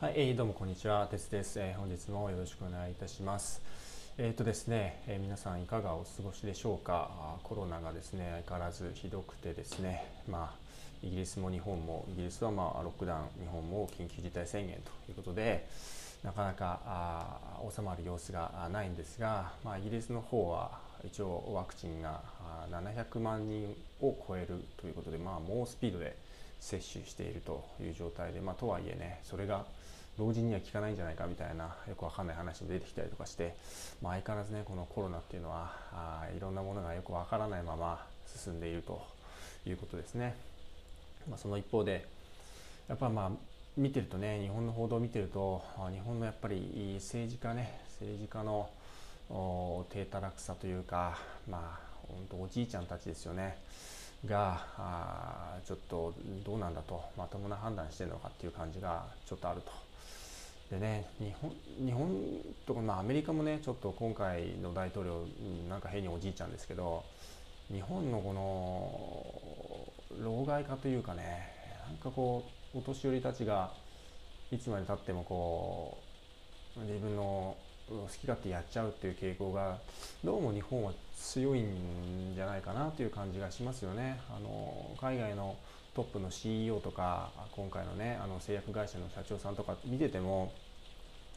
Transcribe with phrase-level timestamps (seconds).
[0.00, 3.60] はい、えー、どうもこんにちは、てつです、えー、本日もよろしくお願いいたします。
[4.16, 7.10] えっ、ー、とですね、えー、皆さんいかがお過ごしでしょうか？
[7.42, 15.68] コロナがですね、相変わらずひどくてですね、まあイギリスも日本もイギリスはまあロックダウン、日本も緊急事態宣言ということで、
[16.24, 20.70] なかなかあ収まる様子がないんですが、まあ、イギリスの方は
[21.04, 22.22] 一応ワクチンが
[22.70, 26.16] 700万人を超えるということで、まあ、猛スピードで
[26.60, 29.64] 接種しているという状態で、まあ、とはいえねそれが
[30.18, 33.54] 老人には効かないんじゃないかみたいなよくわかんない話も出てきたりとかして、
[34.02, 39.02] まあ、相変わらずねこのコロナっていうのはあいろんなものがよくわからないまま進んでいると
[39.66, 40.34] いうことですね。
[41.28, 42.06] まあ、その一方で
[42.88, 43.30] やっぱまあ
[43.76, 48.68] 見てるとね日本の報道を見てると日本のやっぱり政治家ね政治家の
[49.90, 51.18] 低たらくさというか
[51.48, 53.56] まあ本当おじいちゃんたちですよね
[54.26, 56.12] があちょっと
[56.44, 59.72] どうなんだとまともな判断してるのかっていう感じがちょっとあると。
[60.70, 61.50] でね日本
[61.84, 62.08] 日本
[62.64, 65.26] とか、まあ、アメリカもねちょっと今回の大統領
[65.68, 67.02] なんか変におじいちゃんですけど
[67.72, 68.32] 日本のこ
[70.20, 71.52] の老害化というかね
[71.88, 73.72] なんかこうお年寄りたちが
[74.52, 75.98] いつまでたってもこ
[76.76, 77.56] う自分の
[77.90, 79.78] 好き勝手やっちゃうっていう傾向が
[80.22, 84.20] どうも日本は強いんじゃないかなという感じがしますよね。
[84.30, 85.56] あの海外の
[85.92, 90.52] トップの CEO とか今回のねあの製薬会社の社長さんとか見てても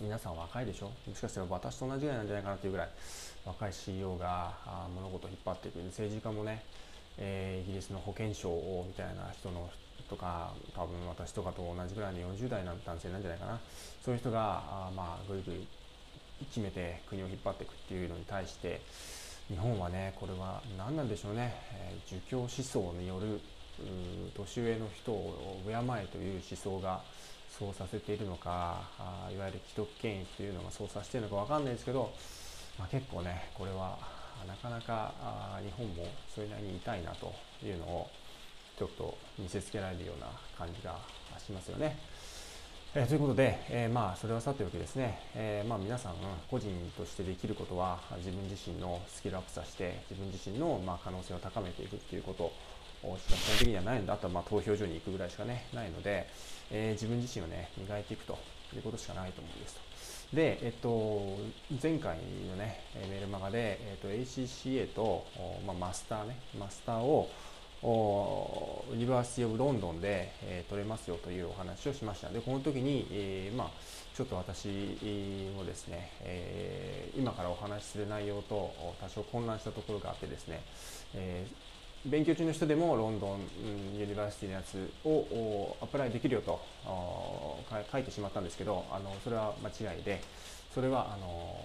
[0.00, 0.92] 皆さん若いでしょ。
[1.08, 2.88] もしかしたら私と同じぐらいなんじゃないかなというぐらい
[3.44, 4.54] 若い CEO が
[4.94, 5.78] 物事を引っ張っていく。
[5.80, 6.62] 政治家もね、
[7.18, 8.50] えー、イギリスの保健省
[8.86, 9.68] みたいな人の
[10.08, 13.58] とか多分私とかと同じぐらいの40代の男性なんじゃないかな。
[14.04, 15.66] そういう人があまあぐいぐい
[16.44, 18.80] 決めて国を引っ張っていくっていうのに対して
[19.48, 23.40] 日本はねこれは何なんでしょうね、えー、儒教思想による
[24.34, 27.02] 年上の人を敬えという思想が
[27.58, 32.12] そうさせているのかあいわゆる既得権益というのがそうさせているのか分かんないですけど、
[32.78, 33.98] まあ、結構ねこれは
[34.46, 37.32] なかなかあ日本もそれなりに痛いなと
[37.64, 38.10] いうのを
[38.78, 40.26] ちょっと見せつけられるような
[40.58, 40.98] 感じが
[41.38, 41.96] しますよね。
[42.98, 46.14] えー、ということで、えー、まあそれはさておきですね、えー、まあ皆さん
[46.50, 52.50] 個人としてできることは自分自身のスキルアップさせて自分自身のまあ可能性を高めていくっていうこと
[53.18, 56.26] しか基本的にはないのであとはまあ投票所に行くぐらいしかねないので、
[56.70, 58.38] え、自分自身をね磨いていくと
[58.74, 59.80] いうことしかないと思うんですと。
[60.34, 61.36] で、えっと、
[61.82, 62.16] 前回
[62.48, 65.26] のねメールマガで、えっと、ACCA と、
[65.66, 67.28] まあ、マスターねマスターを
[67.82, 73.70] University of London で、えー、取れますよというお話をしましたでこの時に、えー、まあ、
[74.16, 74.68] ちょっと私
[75.54, 80.62] もですね、えー、今からお話しする内容と多少混乱したところがあってですね、
[81.14, 81.46] え
[82.06, 83.40] 勉強中の人でも London
[83.98, 86.60] University のやつを apply できるよと
[87.92, 90.20] 書いてしまったんですけどあのそれは間違いで
[90.72, 91.56] それはあの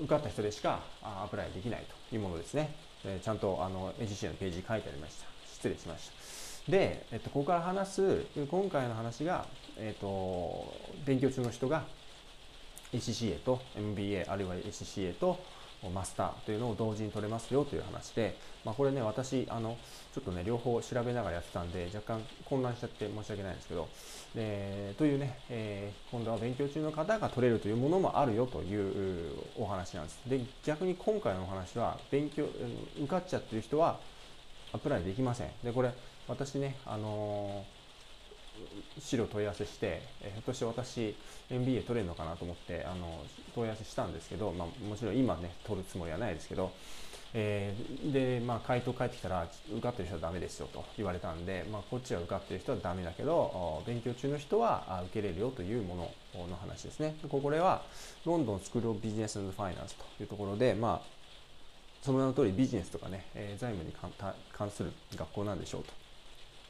[0.00, 2.74] 受かった人でしかアプライできないというものですね。
[3.04, 5.26] えちゃんとあの NCC のページに書いてありました。
[5.52, 6.10] 失礼しまし
[6.66, 6.70] た。
[6.70, 10.72] で、えっと、ここから話す今回の話が、えっと、
[11.04, 11.84] 勉強中の人が
[12.92, 15.38] ACCA と MBA あるいは ACCA と
[15.90, 19.76] マスターというのを同時に取れますよという話で、まあ、これね私あの
[20.14, 23.88] ちょっとね両方調べながらやってたんで若干混乱しちゃって申し訳ないんですけど
[24.34, 30.18] でというね、えー、今度は勉強中の方が取れるというものもあるよというお話なんです。
[30.26, 32.46] で逆に今回のお話は勉強
[32.98, 33.98] 受かっちゃってる人は
[34.72, 35.50] アプライできません。
[35.62, 35.92] でこれ
[36.26, 37.83] 私ねあのー
[38.98, 41.16] 資料問い合わせして、えー、ひょっとして私
[41.50, 46.72] MBA 取れるのかなと思ってあの問い合わせしたんですけど、まあ、もちろん今ね取るつもりはないですけど、
[47.34, 55.96] えー、で、まあ、回答返ってきたら受かってる人はダメですよと言われたんで、まあ、こっちは受かってる人はダメだけど勉強中の人は受けれるよというも
[56.34, 57.16] のの話ですね。
[57.28, 57.82] これは
[58.24, 61.24] London School of Business Finance というところで、まあ、
[62.02, 63.94] その名の通りビジネスとかね、え、財務に
[64.52, 66.03] 関する学校なんでしょうと。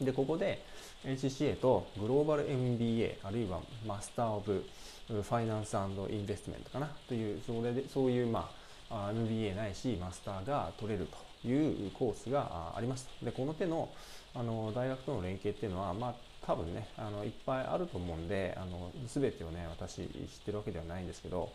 [0.00, 0.62] で、ここで
[1.04, 8.50] ACCA とグローバル MBA あるいは Master of Finance Investment かなというそれでそういうま
[8.90, 11.06] あ MBA ないしマスターが取れる
[11.42, 13.88] というコースがありますでこの手の
[14.34, 16.14] あの大学との連携っていうのはまあ
[16.46, 20.04] 多分ねあのいっぱいあると思うんであの全てをね私知っ
[20.44, 21.50] てるわけではないんですけど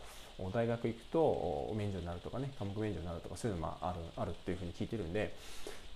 [0.52, 5.34] 大学行くと免除になるとかね科目免除になるとかそういうのもあるあるっていうふうに聞いてるんで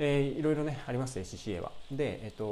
[0.01, 1.73] えー、いろいろねあります ACCA は。
[1.91, 2.45] で、えっと、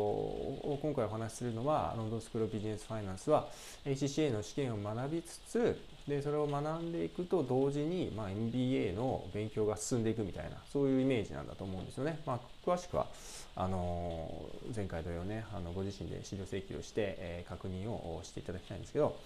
[0.82, 3.48] 今回お話しするのはロンドンスクールビジネスファイナンスは
[3.84, 5.78] ACCA の試験を学びつつ
[6.08, 12.20] でそれを学んでいくと同時に、まあ、MBA の勉強が進んでいくみたいなそういうイメージなんだと思うんですよね。
[12.26, 13.06] まあ、詳しくは
[13.54, 19.16] あの前回同様ねあのご自身で資料請求をして、えー、確認をしていただきたいんですけど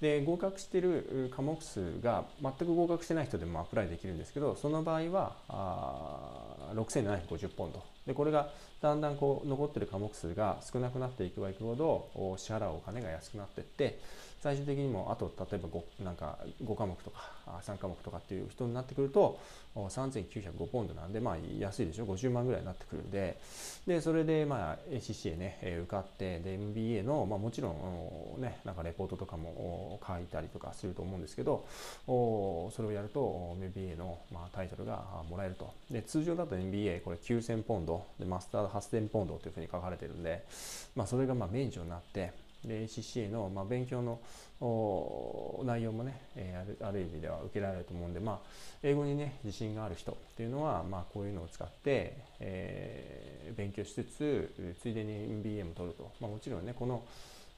[0.00, 5.36] で合格している科目数が全く合格してない人でもアプライできるんですけどその場合は
[6.74, 8.50] 6750ポンドでこれが
[8.80, 13.98] だんだんこう残ってる科目数が少なくなっていけばいくほど支払うお金が安くなっていって
[14.44, 17.30] 最終的にもあと例えば 5, なんか5科目とか
[17.62, 19.40] 3科目とかっていう人になってくると
[19.74, 23.38] 3905ポンドなんでまあ安いでしょ？50万ぐらいになってくるんで。
[23.86, 27.70] でそれでまあ ACCA ね受かってで MBA の、まあ、もちろ
[28.38, 31.64] んねなんかレポートとかも書いたりとかすると思うんですけど
[32.06, 35.72] それをやると MBA の、まあ、タイトルがもらえると。
[35.90, 38.04] で通常だと MBA これ9000ポンド。
[38.18, 40.44] でマスタード8000ポンドというふうに書かれてるんで、
[40.94, 44.20] まあ、それがまあ免除になってで CCA の、まあ、勉強の
[45.64, 48.38] 内容もね、えー、あるある意味では受けられると思うんで、まあ、
[48.82, 57.04] 英語にね自信がある人っていうのは、まあ、こういうのを使って、えー、勉強しつつついでに MBA も取ると、まあ、もちろんねこの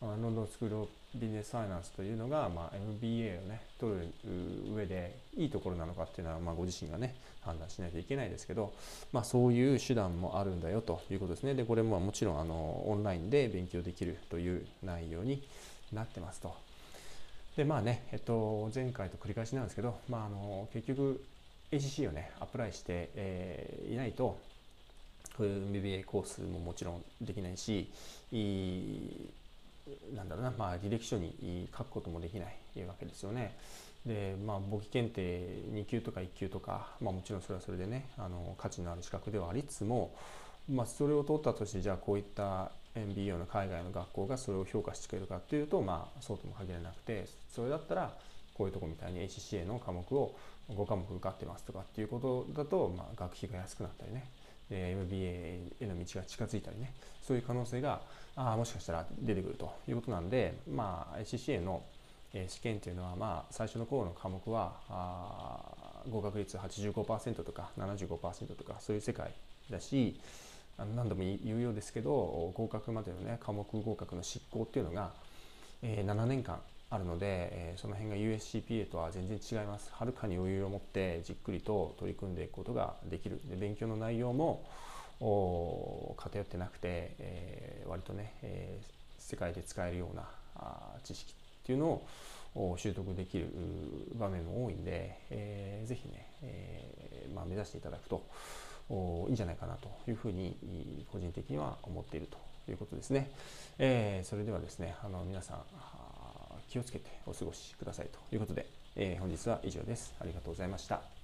[0.01, 4.13] ロンドンスクールビジネスファイナンスというのが、まあ、MBA をね取る
[4.75, 8.73] 上でいいところなのかっていうのは、まあ、ご自身がね判断しないといけないですけど、
[9.13, 15.43] まあ、そういう手段もあるんだよということですねでこれももちろんあのオンラインで勉強できるという内容に
[15.93, 16.55] なってますと。
[17.57, 21.25] でまあね、えっと、前回と繰り返しなんですけど、まあ、あの結局
[21.73, 24.39] ACC をねアプライして、えー、いないと
[25.39, 27.91] こういう MBA コースももちろんできないし
[30.15, 33.57] なんだろうな、まあ、履歴書に書くこともできないわけですよね。
[34.05, 35.21] で、まあ、簿記検定
[35.73, 40.15] 2級とか1級とか、まあ、もちろんそれはそれでねあの価値のある資格ではありつつも、
[40.71, 48.15] まあ、それを取ったとしてじゃあこういった MBA の海外の学校がそれを評価してくれるかっていうと、まあ、そうとも限らなくてそれだったら
[48.55, 50.35] こういうとこみたいに ACCA の科目を
[50.71, 54.25] 5科目受かってますとかっていうことだと、まあ、学費が安くなったりね
[54.71, 56.93] MBA への道が近づいたりね
[57.23, 58.01] そういう可能性が
[58.35, 61.83] あもしかしたら出てくるということなんで、まあ、ACCA の
[62.49, 69.33] 試験っていうのは、まあ、最初の頃の科目はあ合格率85%とか75%とかそういう世界
[69.71, 70.21] だし
[70.79, 75.13] 何度も言うようですけど合格までのね科目合格の執行っていうのが、
[75.83, 79.91] えー、7年間あるので、えー、その辺が USCPA とは全然違います。
[79.93, 83.41] はるかに余裕を持ってじっくりと取り組んでいくことができる。
[83.49, 84.65] で勉強の内容も
[86.17, 88.85] 偏ってなくて、えー、割とね、えー、
[89.19, 92.03] 世界で使えるようなあ知識っていうの
[92.55, 93.49] を習得できる
[94.15, 98.23] 場面も多いんで、えー、ぜひね、えーまあ、目指していただくと
[99.27, 102.39] いいんじゃないかなというふうに個人的には思っていると
[102.71, 103.31] いうことですね。
[103.79, 105.59] えー、それではですねあの皆さん
[106.69, 108.67] 気をつけてお過ごしくださいということで、
[108.97, 110.15] えー、本日は以上です。
[110.21, 111.16] ありがとうございました。